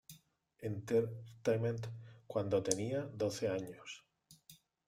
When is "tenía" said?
2.63-3.01